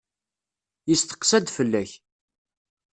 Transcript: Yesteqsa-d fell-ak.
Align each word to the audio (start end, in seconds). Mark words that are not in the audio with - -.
Yesteqsa-d 0.89 1.47
fell-ak. 1.57 1.91